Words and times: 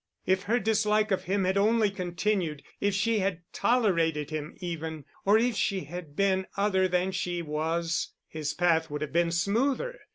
If 0.25 0.45
her 0.49 0.57
dislike 0.57 1.11
of 1.11 1.25
him 1.25 1.43
had 1.43 1.59
only 1.59 1.91
continued, 1.91 2.63
if 2.79 2.95
she 2.95 3.19
had 3.19 3.41
tolerated 3.53 4.31
him, 4.31 4.55
even, 4.59 5.05
or 5.25 5.37
if 5.37 5.55
she 5.55 5.81
had 5.81 6.15
been 6.15 6.47
other 6.57 6.87
than 6.87 7.11
she 7.11 7.43
was, 7.43 8.07
his 8.27 8.55
path 8.55 8.89
would 8.89 9.01
have 9.03 9.13
been 9.13 9.29
smoother. 9.31 9.99